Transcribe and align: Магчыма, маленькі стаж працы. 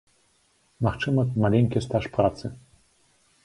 Магчыма, 0.87 1.21
маленькі 1.45 1.85
стаж 1.87 2.03
працы. 2.19 2.45